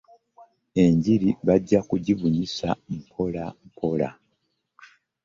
[0.83, 2.67] Enjiri bajja kugibunyisa
[2.97, 4.09] mpola mpola.